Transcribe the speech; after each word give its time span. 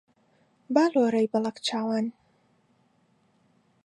بالۆرەی 0.73 1.27
بەڵەک 1.31 1.57
چاوان 1.67 2.05